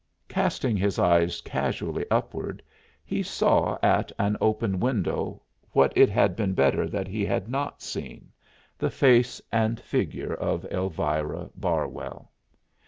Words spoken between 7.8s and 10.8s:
seen the face and figure of